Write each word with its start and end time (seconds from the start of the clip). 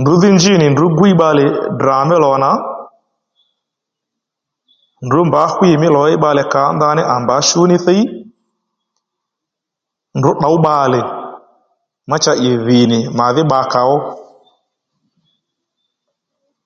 Ndrǔ 0.00 0.14
dhí 0.22 0.28
njí 0.36 0.52
nì 0.58 0.66
ndrǔ 0.70 0.84
gwiy 0.96 1.14
bbalè 1.16 1.46
Ddrà 1.74 1.96
mí 2.08 2.16
lò 2.24 2.32
nà 2.42 2.50
ndrǔ 5.06 5.20
mbǎ 5.28 5.42
hwî 5.54 5.68
mí 5.82 5.88
lò-ɦéy 5.94 6.16
bbalè 6.18 6.42
kǎ 6.52 6.62
nga 6.74 6.88
ní 6.96 7.02
à 7.12 7.14
mbǎ 7.22 7.36
shú 7.48 7.60
ní 7.70 7.76
thíy, 7.84 8.02
ndrǔ 10.18 10.30
tdǒw 10.36 10.56
bbalè 10.60 11.00
má 12.08 12.16
cha 12.24 12.32
ì 12.48 12.50
dhì 12.66 12.80
nì 12.90 12.98
màdhí 13.18 13.42
bbakà 13.46 13.80
ó 13.94 13.96